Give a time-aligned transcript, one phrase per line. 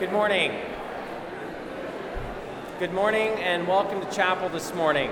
[0.00, 0.50] Good morning.
[2.80, 5.08] Good morning and welcome to chapel this morning.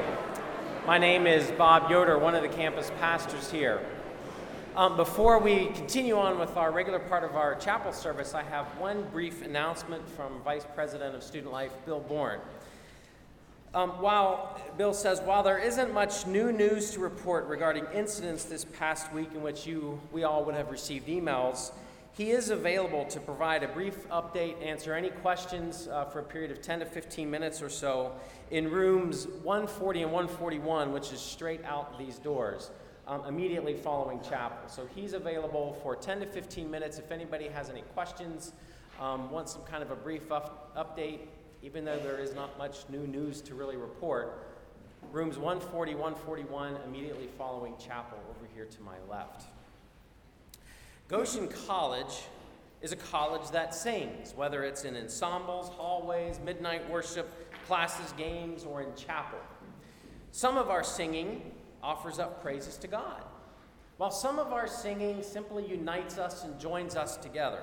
[0.89, 3.81] My name is Bob Yoder, one of the campus pastors here.
[4.75, 8.67] Um, before we continue on with our regular part of our chapel service, I have
[8.77, 12.41] one brief announcement from Vice President of Student Life, Bill Born.
[13.75, 18.65] Um, while Bill says, while there isn't much new news to report regarding incidents this
[18.65, 21.71] past week in which you, we all would have received emails,
[22.15, 26.51] he is available to provide a brief update, answer any questions uh, for a period
[26.51, 28.13] of 10 to 15 minutes or so
[28.51, 32.71] in rooms 140 and 141, which is straight out these doors,
[33.07, 34.69] um, immediately following chapel.
[34.69, 38.53] So he's available for 10 to 15 minutes if anybody has any questions,
[39.01, 41.21] um, wants some kind of a brief up- update,
[41.63, 44.49] even though there is not much new news to really report.
[45.13, 49.47] Rooms 140, 141, immediately following chapel over here to my left.
[51.13, 52.23] Goshen College
[52.81, 57.29] is a college that sings, whether it's in ensembles, hallways, midnight worship,
[57.67, 59.39] classes, games, or in chapel.
[60.31, 63.23] Some of our singing offers up praises to God,
[63.99, 67.61] while some of our singing simply unites us and joins us together.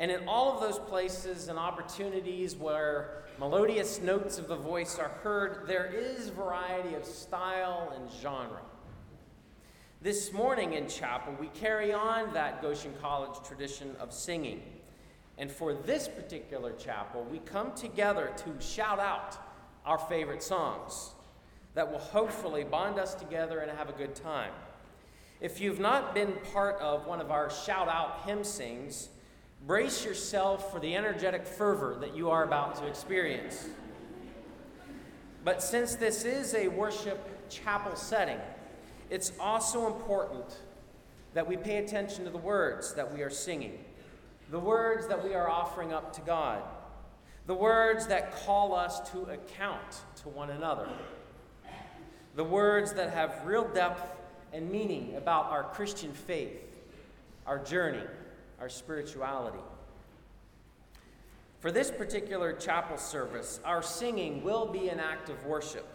[0.00, 5.12] And in all of those places and opportunities where melodious notes of the voice are
[5.22, 8.62] heard, there is variety of style and genre.
[10.02, 14.62] This morning in chapel, we carry on that Goshen College tradition of singing.
[15.36, 19.36] And for this particular chapel, we come together to shout out
[19.84, 21.10] our favorite songs
[21.74, 24.52] that will hopefully bond us together and have a good time.
[25.38, 29.10] If you've not been part of one of our shout out hymn sings,
[29.66, 33.68] brace yourself for the energetic fervor that you are about to experience.
[35.44, 38.40] But since this is a worship chapel setting,
[39.10, 40.60] it's also important
[41.34, 43.84] that we pay attention to the words that we are singing,
[44.50, 46.62] the words that we are offering up to God,
[47.46, 50.88] the words that call us to account to one another,
[52.36, 54.16] the words that have real depth
[54.52, 56.62] and meaning about our Christian faith,
[57.46, 58.02] our journey,
[58.60, 59.58] our spirituality.
[61.60, 65.86] For this particular chapel service, our singing will be an act of worship.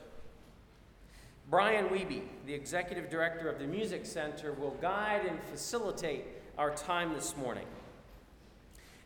[1.50, 6.26] Brian Wiebe, the executive director of the Music Center, will guide and facilitate
[6.58, 7.68] our time this morning.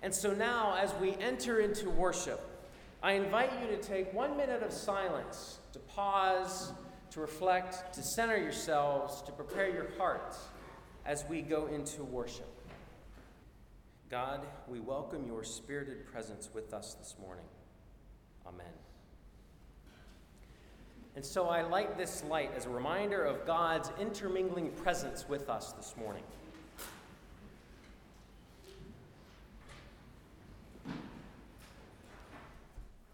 [0.01, 2.39] And so now, as we enter into worship,
[3.03, 6.72] I invite you to take one minute of silence to pause,
[7.11, 10.38] to reflect, to center yourselves, to prepare your hearts
[11.05, 12.47] as we go into worship.
[14.09, 17.45] God, we welcome your spirited presence with us this morning.
[18.47, 18.88] Amen.
[21.19, 25.74] And so I light this light as a reminder of God's intermingling presence with us
[25.74, 26.24] this morning.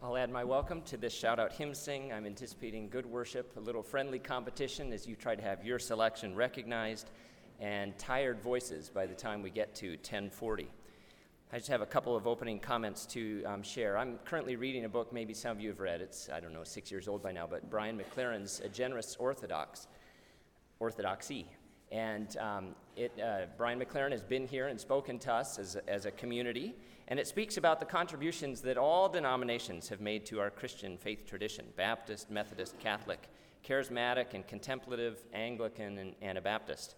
[0.04, 2.14] I'll add my welcome to this shout out hymn sing.
[2.14, 6.36] I'm anticipating good worship, a little friendly competition as you try to have your selection
[6.36, 7.10] recognized,
[7.60, 10.68] and tired voices by the time we get to 1040.
[11.54, 13.98] I just have a couple of opening comments to um, share.
[13.98, 16.02] I'm currently reading a book, maybe some of you have read.
[16.02, 19.88] It's, I don't know, six years old by now, but Brian McLaren's A Generous Orthodox,
[20.80, 21.48] Orthodoxy.
[21.92, 26.08] And um, it, uh, Brian McLaren has been here and spoken to us as as
[26.08, 26.76] a community,
[27.08, 31.28] and it speaks about the contributions that all denominations have made to our Christian faith
[31.28, 33.30] tradition Baptist, Methodist, Catholic,
[33.64, 36.96] Charismatic, and Contemplative, Anglican, and Anabaptist.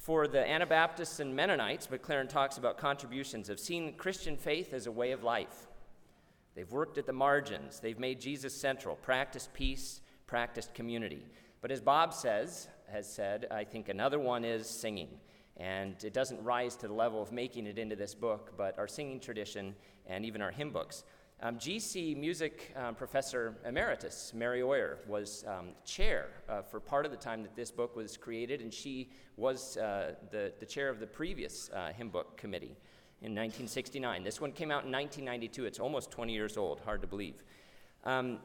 [0.00, 4.90] For the Anabaptists and Mennonites, McLaren talks about contributions have seen Christian faith as a
[4.90, 5.66] way of life.
[6.54, 11.22] They've worked at the margins, they've made Jesus central, practiced peace, practiced community.
[11.60, 15.20] But as Bob says, has said, I think another one is singing.
[15.58, 18.88] And it doesn't rise to the level of making it into this book, but our
[18.88, 19.74] singing tradition
[20.06, 21.04] and even our hymn books
[21.42, 27.10] um, GC music um, professor emeritus, Mary Oyer, was um, chair uh, for part of
[27.10, 31.00] the time that this book was created, and she was uh, the, the chair of
[31.00, 32.76] the previous uh, hymn book committee
[33.22, 34.22] in 1969.
[34.22, 35.64] This one came out in 1992.
[35.64, 37.42] It's almost 20 years old, hard to believe.
[38.04, 38.38] Um,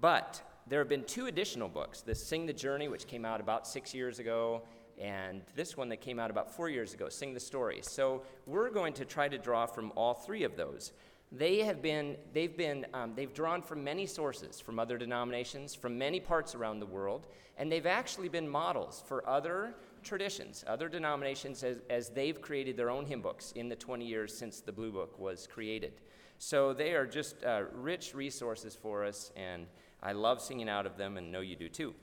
[0.00, 3.66] but there have been two additional books the Sing the Journey, which came out about
[3.66, 4.62] six years ago,
[4.98, 7.80] and this one that came out about four years ago, Sing the Story.
[7.82, 10.92] So we're going to try to draw from all three of those.
[11.36, 15.98] They have been, they've been, um, they've drawn from many sources, from other denominations, from
[15.98, 17.26] many parts around the world,
[17.58, 22.88] and they've actually been models for other traditions, other denominations, as, as they've created their
[22.88, 25.94] own hymn books in the 20 years since the Blue Book was created.
[26.38, 29.66] So they are just uh, rich resources for us, and
[30.04, 31.94] I love singing out of them, and know you do too.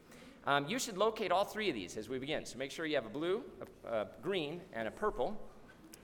[0.46, 2.46] Um, you should locate all three of these as we begin.
[2.46, 3.44] So make sure you have a blue,
[3.86, 5.40] a, a green, and a purple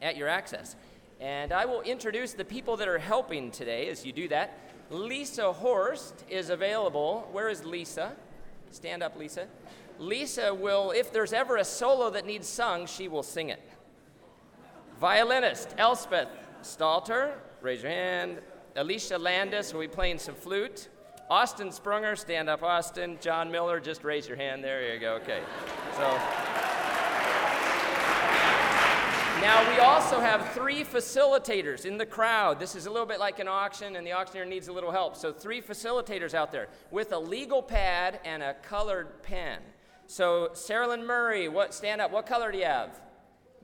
[0.02, 0.78] at your access.
[1.20, 4.60] And I will introduce the people that are helping today as you do that.
[4.90, 7.28] Lisa Horst is available.
[7.32, 8.16] Where is Lisa?
[8.72, 9.48] Stand up, Lisa.
[10.00, 13.62] Lisa will, if there's ever a solo that needs sung, she will sing it.
[15.00, 16.30] Violinist Elspeth
[16.62, 18.40] Stalter, raise your hand.
[18.76, 20.90] Alicia Landis will be playing some flute.
[21.30, 23.18] Austin Sprunger, stand up, Austin.
[23.20, 24.64] John Miller, just raise your hand.
[24.64, 25.16] There you go.
[25.16, 25.42] Okay.
[25.98, 26.77] So.
[29.48, 32.60] Now, we also have three facilitators in the crowd.
[32.60, 35.16] This is a little bit like an auction, and the auctioneer needs a little help.
[35.16, 39.60] So, three facilitators out there with a legal pad and a colored pen.
[40.06, 42.12] So, Sarah Lynn Murray, what, stand up.
[42.12, 43.00] What color do you have?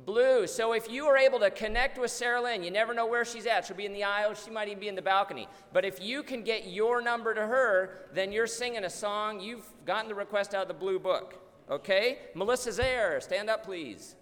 [0.06, 0.48] Blue.
[0.48, 3.46] So, if you are able to connect with Sarah Lynn, you never know where she's
[3.46, 3.66] at.
[3.66, 5.50] She'll be in the aisle, she might even be in the balcony.
[5.74, 9.42] But if you can get your number to her, then you're singing a song.
[9.42, 11.44] You've gotten the request out of the blue book.
[11.70, 12.20] Okay?
[12.36, 14.16] Melissa Zaire, stand up, please.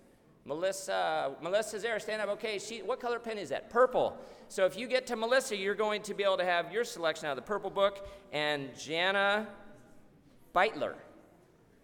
[0.46, 2.30] Melissa, Melissa Zaire, stand up.
[2.30, 3.70] Okay, she, what color pen is that?
[3.70, 4.18] Purple.
[4.48, 7.28] So if you get to Melissa, you're going to be able to have your selection
[7.28, 8.08] out of the purple book.
[8.34, 9.48] And Jana
[10.56, 10.96] Beitler,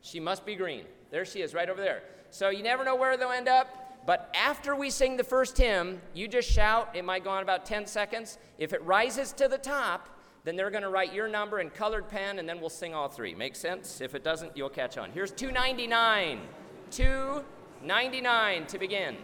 [0.02, 0.86] she must be green.
[1.12, 2.04] There she is, right over there.
[2.32, 3.68] So you never know where they'll end up.
[4.08, 6.90] But after we sing the first hymn, you just shout.
[6.96, 8.38] It might go on about 10 seconds.
[8.58, 10.10] If it rises to the top,
[10.46, 13.10] then they're going to write your number in colored pen, and then we'll sing all
[13.10, 13.36] three.
[13.36, 14.00] Make sense?
[14.00, 15.12] If it doesn't, you'll catch on.
[15.12, 16.40] Here's 299.
[16.90, 17.57] 299
[18.68, 19.18] to begin.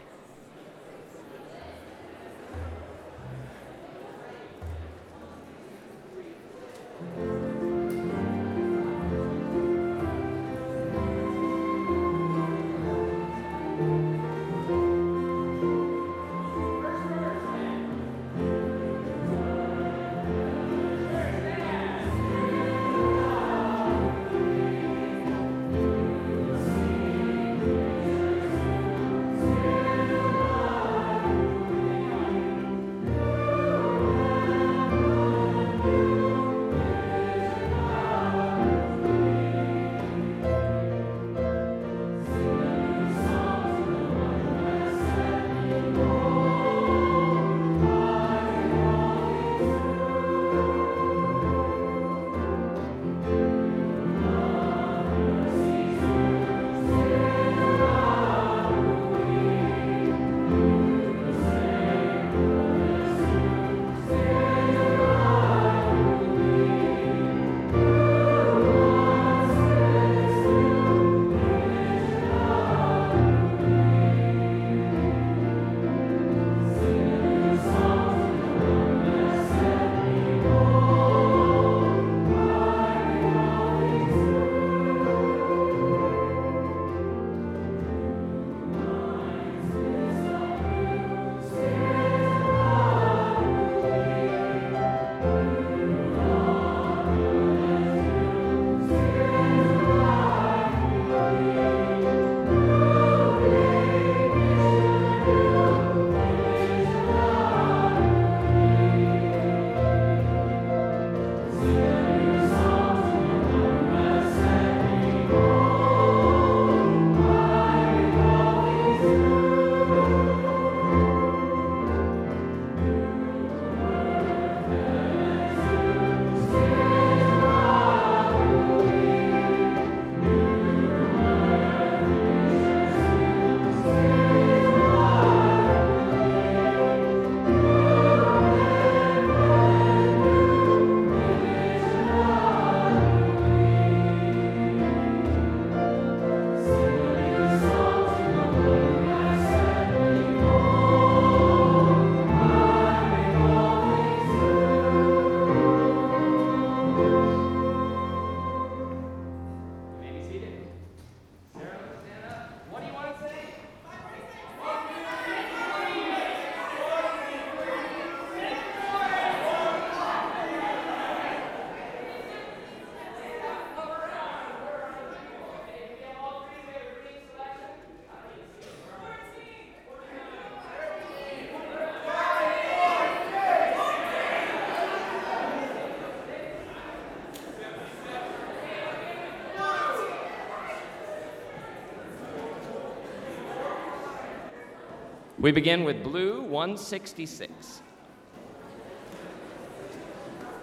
[195.44, 197.82] We begin with blue 166.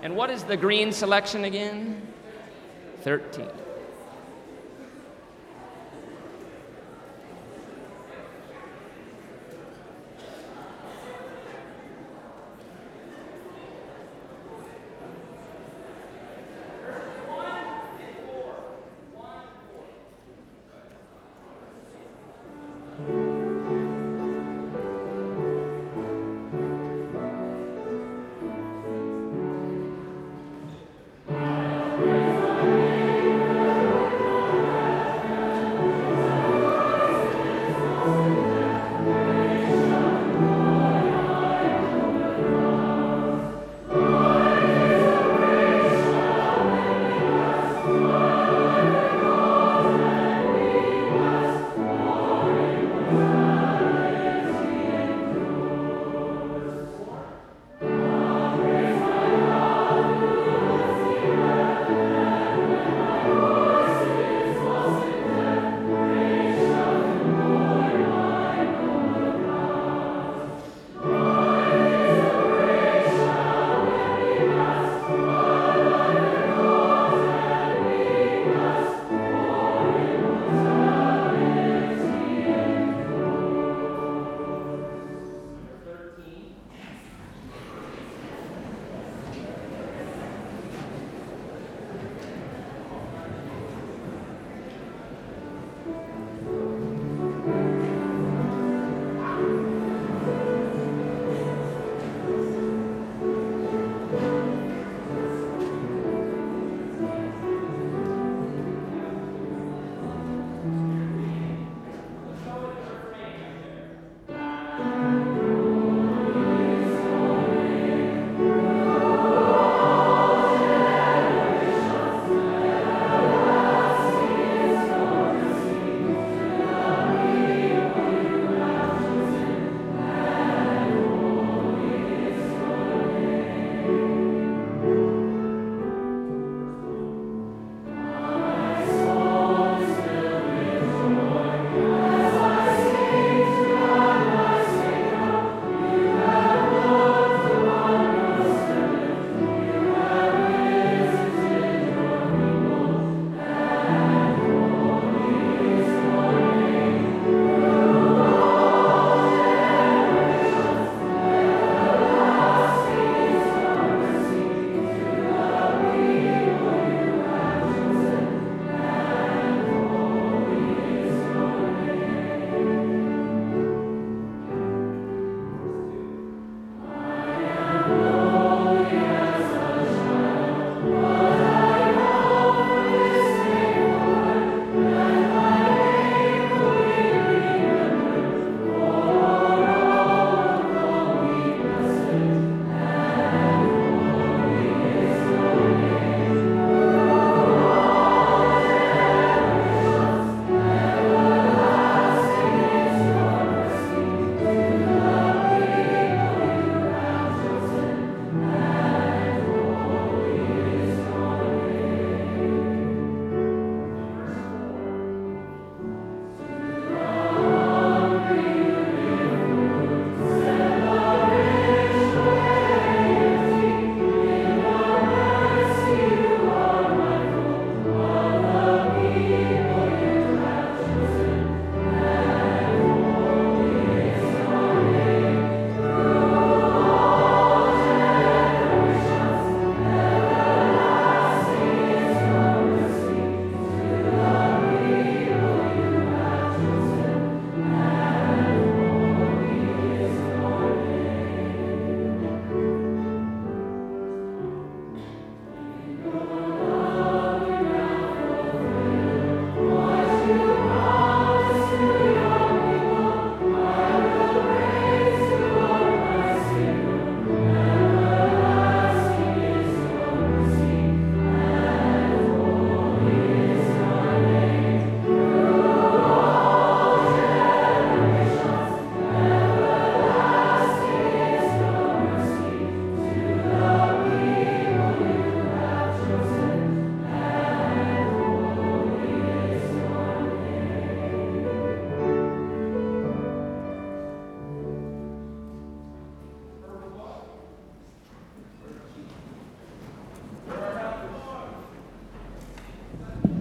[0.01, 2.01] And what is the green selection again?
[3.03, 3.47] 13.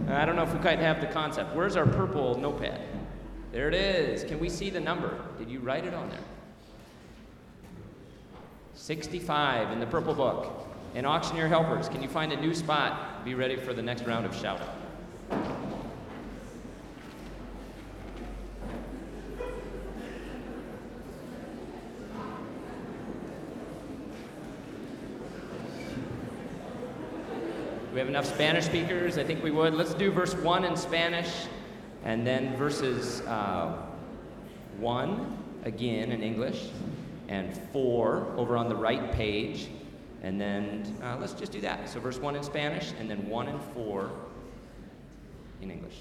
[0.10, 1.56] Uh, know if we quite have the concept.
[1.56, 2.82] Where's our purple notepad?
[3.52, 4.24] There it is.
[4.24, 5.24] Can we see the number?
[5.38, 6.20] Did you write it on there?
[8.74, 10.66] 65 in the purple book.
[10.96, 13.24] And auctioneer helpers, can you find a new spot?
[13.24, 14.79] Be ready for the next round of shout out.
[28.10, 29.18] Enough Spanish speakers?
[29.18, 29.74] I think we would.
[29.74, 31.32] Let's do verse 1 in Spanish
[32.04, 33.78] and then verses uh,
[34.80, 36.70] 1 again in English
[37.28, 39.68] and 4 over on the right page.
[40.24, 41.88] And then uh, let's just do that.
[41.88, 44.12] So, verse 1 in Spanish and then 1 and 4
[45.62, 45.96] in English.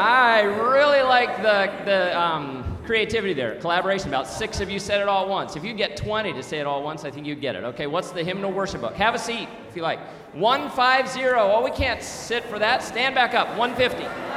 [0.00, 4.08] I really like the, the um, creativity there, collaboration.
[4.08, 5.56] About six of you said it all once.
[5.56, 7.64] If you get 20 to say it all once, I think you'd get it.
[7.64, 8.94] Okay, what's the hymnal worship book?
[8.94, 9.98] Have a seat if you like.
[10.32, 11.22] 150.
[11.36, 12.82] Oh, we can't sit for that.
[12.82, 13.48] Stand back up.
[13.58, 14.29] 150.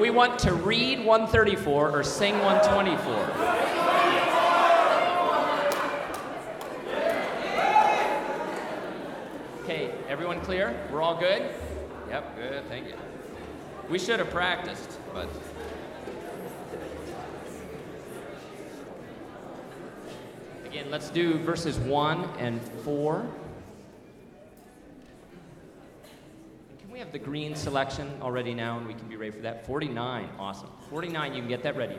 [0.00, 3.14] We want to read 134 or sing 124?
[9.62, 10.74] Okay, everyone clear?
[10.90, 11.42] We're all good?
[12.08, 12.94] Yep, good, thank you.
[13.90, 15.28] We should have practiced, but.
[20.64, 23.26] Again, let's do verses 1 and 4.
[27.12, 29.66] The green selection already now and we can be ready for that?
[29.66, 30.70] 49, awesome.
[30.88, 31.98] 49, you can get that ready.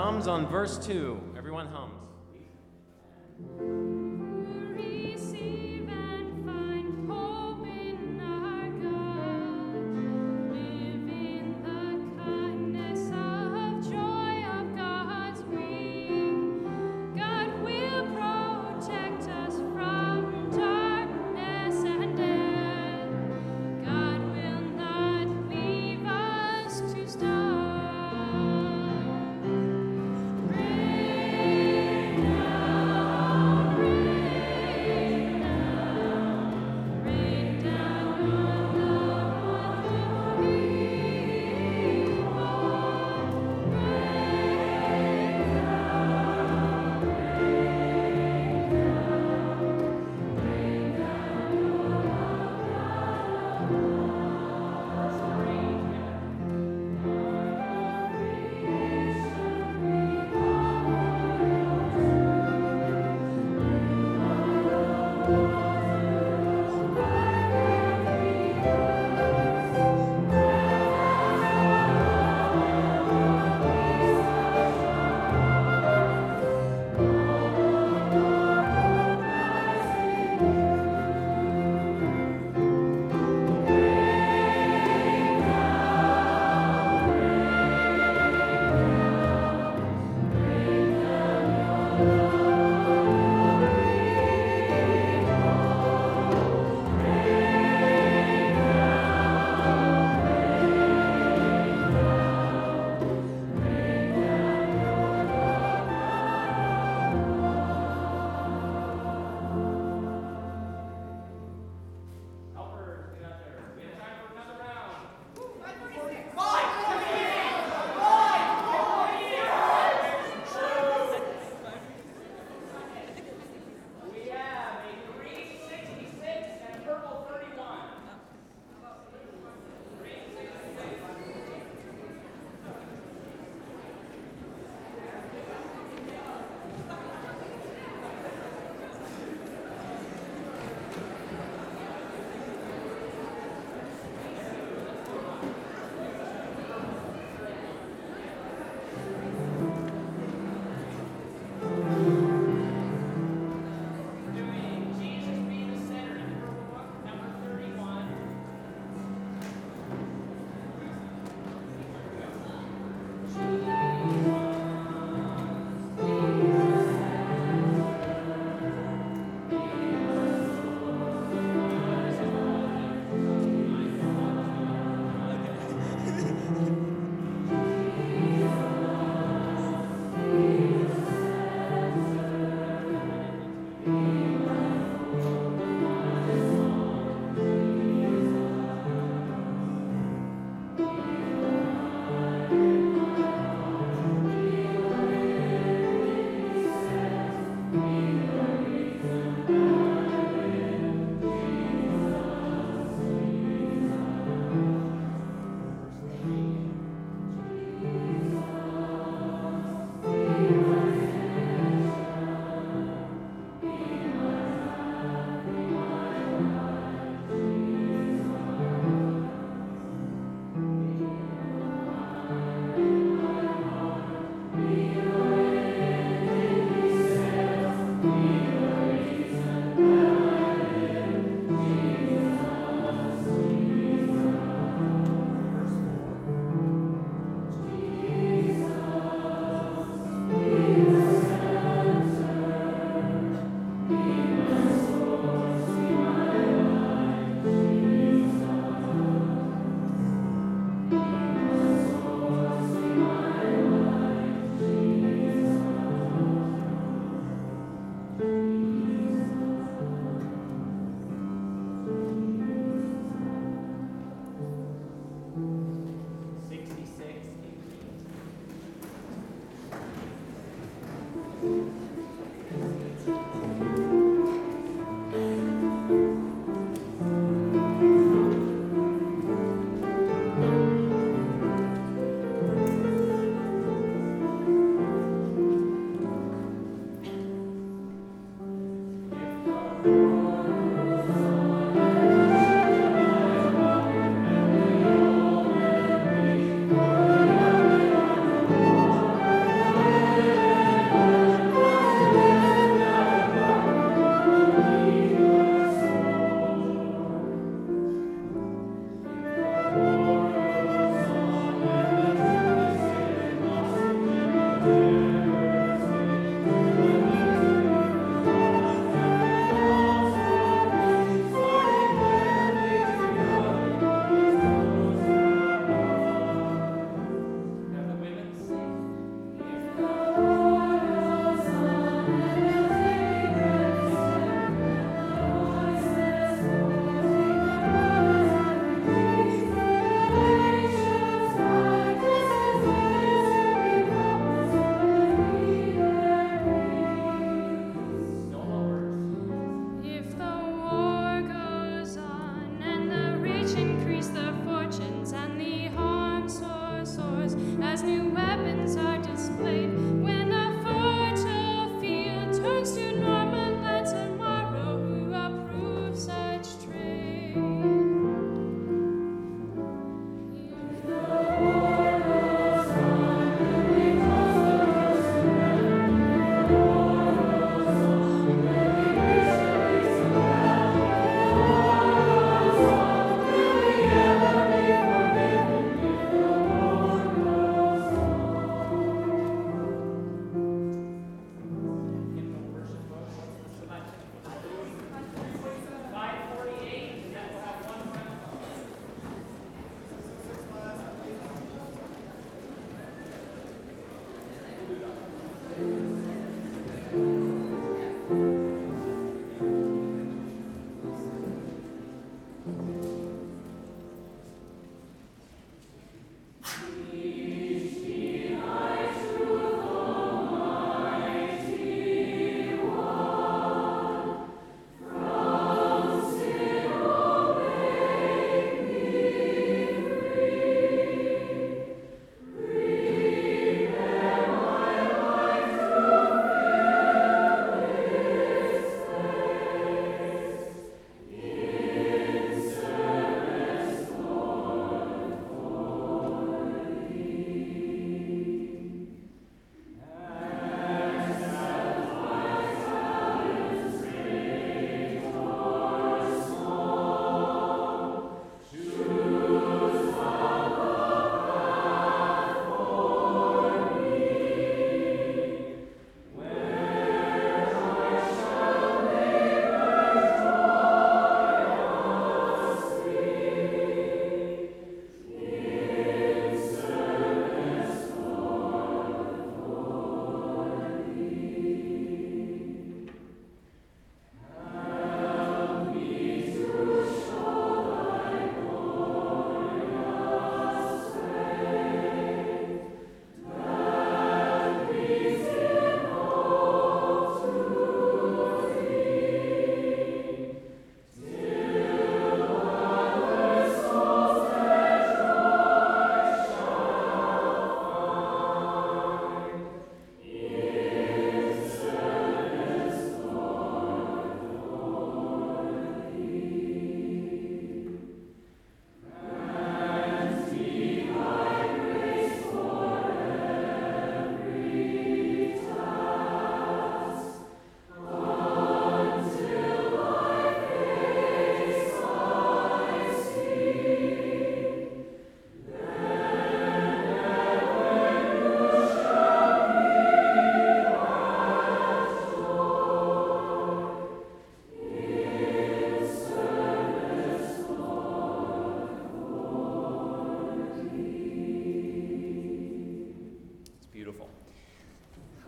[0.00, 1.29] Hums on verse 2.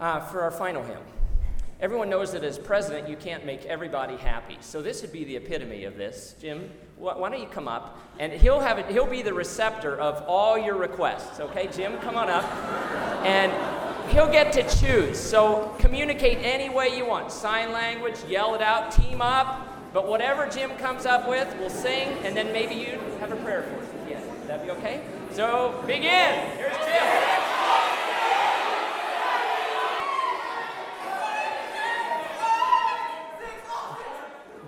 [0.03, 0.99] Uh, for our final hymn,
[1.79, 4.57] everyone knows that as president, you can't make everybody happy.
[4.61, 6.35] So this would be the epitome of this.
[6.41, 8.01] Jim, wh- why don't you come up?
[8.19, 8.87] And he'll have it.
[8.87, 11.38] He'll be the receptor of all your requests.
[11.38, 12.43] Okay, Jim, come on up,
[13.25, 13.53] and
[14.11, 15.21] he'll get to choose.
[15.21, 17.31] So communicate any way you want.
[17.31, 19.93] Sign language, yell it out, team up.
[19.93, 23.62] But whatever Jim comes up with, we'll sing, and then maybe you have a prayer
[23.62, 24.49] for the end.
[24.49, 25.01] Would be okay?
[25.31, 26.57] So begin.
[26.57, 27.21] Here's Jim.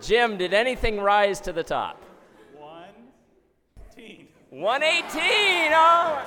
[0.05, 1.99] Jim, did anything rise to the top?
[2.59, 2.85] One,
[3.97, 4.29] teen.
[4.51, 5.73] 118.
[5.73, 6.23] Oh.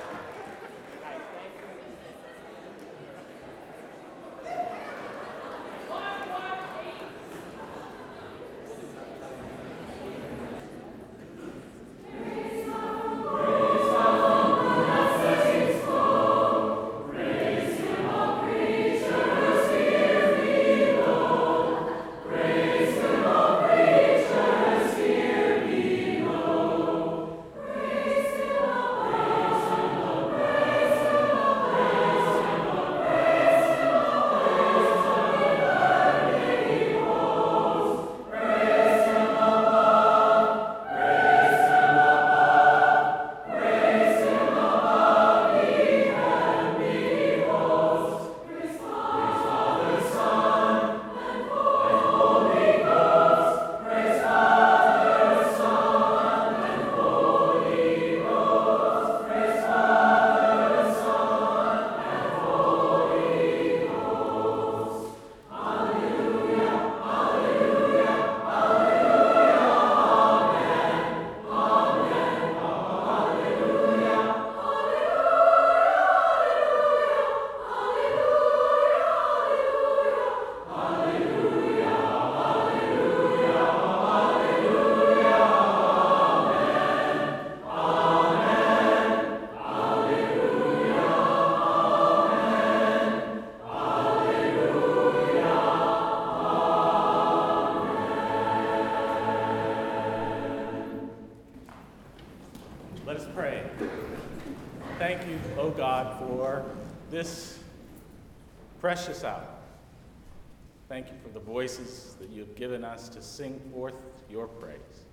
[112.98, 113.93] Us to sing forth
[114.28, 115.06] your praise.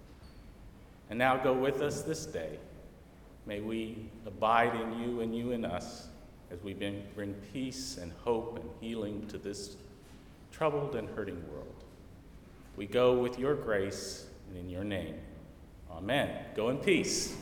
[1.11, 2.59] And now go with us this day
[3.47, 6.09] May we abide in you and you in us
[6.51, 9.77] as we bring, bring peace and hope and healing to this
[10.51, 11.85] troubled and hurting world.
[12.77, 15.17] We go with your grace and in your name.
[15.91, 16.31] Amen.
[16.57, 17.37] Go in peace.